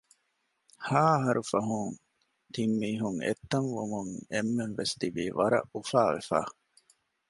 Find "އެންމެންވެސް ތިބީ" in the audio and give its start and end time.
4.33-5.23